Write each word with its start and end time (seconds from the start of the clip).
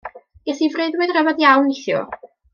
Ges 0.49 0.63
i 0.67 0.69
freuddwyd 0.77 1.13
ryfedd 1.17 1.45
iawn 1.45 1.69
neithiwr. 1.69 2.11